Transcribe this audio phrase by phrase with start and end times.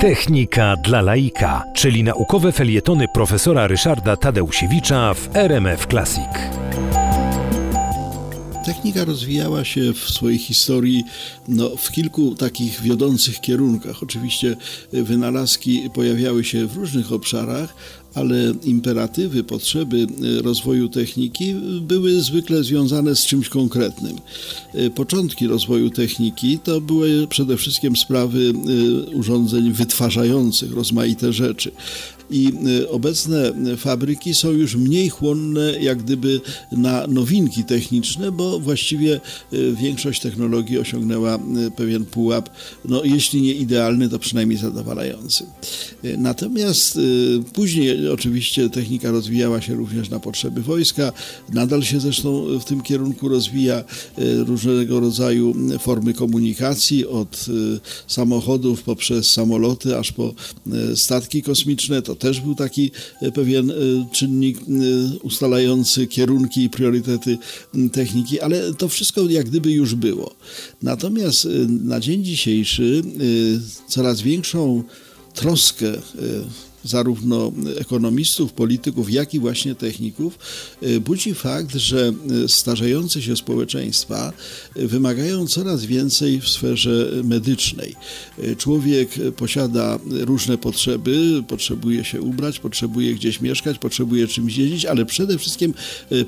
[0.00, 6.30] Technika dla laika, czyli naukowe felietony profesora Ryszarda Tadeusiewicza w RMF Classic.
[8.66, 11.04] Technika rozwijała się w swojej historii
[11.48, 14.02] no, w kilku takich wiodących kierunkach.
[14.02, 14.56] Oczywiście
[14.92, 17.74] wynalazki pojawiały się w różnych obszarach,
[18.14, 20.06] ale imperatywy, potrzeby
[20.42, 24.16] rozwoju techniki były zwykle związane z czymś konkretnym.
[24.94, 28.52] Początki rozwoju techniki to były przede wszystkim sprawy
[29.14, 31.70] urządzeń wytwarzających rozmaite rzeczy
[32.32, 32.52] i
[32.90, 36.40] obecne fabryki są już mniej chłonne jak gdyby
[36.72, 39.20] na nowinki techniczne, bo właściwie
[39.72, 41.38] większość technologii osiągnęła
[41.76, 42.50] pewien pułap,
[42.84, 45.44] no jeśli nie idealny, to przynajmniej zadowalający.
[46.18, 46.98] Natomiast
[47.52, 51.12] później oczywiście technika rozwijała się również na potrzeby wojska,
[51.52, 53.84] nadal się zresztą w tym kierunku rozwija
[54.46, 57.46] różnego rodzaju formy komunikacji, od
[58.06, 60.34] samochodów poprzez samoloty aż po
[60.94, 62.02] statki kosmiczne.
[62.02, 62.90] To też był taki
[63.22, 63.74] e, pewien e,
[64.12, 64.62] czynnik e,
[65.22, 67.38] ustalający kierunki i priorytety
[67.92, 70.34] techniki, ale to wszystko jak gdyby już było.
[70.82, 73.02] Natomiast na dzień dzisiejszy
[73.88, 74.82] coraz większą
[75.34, 75.92] troskę
[76.84, 80.38] zarówno ekonomistów, polityków, jak i właśnie techników,
[80.82, 82.12] y, budzi fakt, że
[82.44, 84.32] y, starzejące się społeczeństwa
[84.76, 87.94] y, wymagają coraz więcej w sferze medycznej.
[88.58, 95.38] Człowiek posiada różne potrzeby, potrzebuje się ubrać, potrzebuje gdzieś mieszkać, potrzebuje czymś jeździć, ale przede
[95.38, 95.74] wszystkim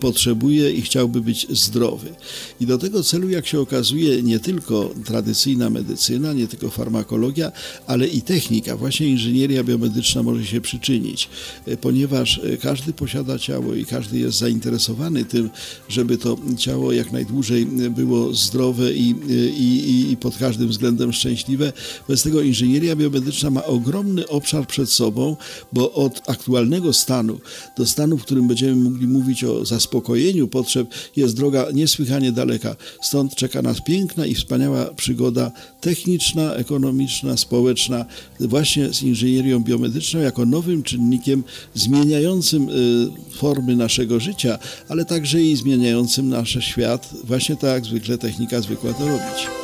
[0.00, 2.14] potrzebuje i chciałby być zdrowy.
[2.60, 7.52] I do tego celu, jak się okazuje, nie tylko tradycyjna medycyna, nie tylko farmakologia,
[7.86, 11.28] ale i technika, właśnie inżynieria biomedyczna może może się przyczynić,
[11.66, 15.50] e, ponieważ e, każdy posiada ciało i każdy jest zainteresowany tym,
[15.88, 19.14] żeby to ciało jak najdłużej e, było zdrowe i,
[19.58, 21.72] i, i pod każdym względem szczęśliwe.
[22.08, 25.36] Bez tego inżynieria biomedyczna ma ogromny obszar przed sobą,
[25.72, 27.38] bo od aktualnego stanu
[27.76, 32.76] do stanu, w którym będziemy mogli mówić o zaspokojeniu potrzeb, jest droga niesłychanie daleka.
[33.02, 38.04] Stąd czeka nas piękna i wspaniała przygoda techniczna, ekonomiczna, społeczna,
[38.40, 44.58] właśnie z inżynierią biomedyczną, jako nowym czynnikiem zmieniającym y, formy naszego życia,
[44.88, 49.59] ale także i zmieniającym nasz świat, właśnie tak zwykle technika zwykła to robić.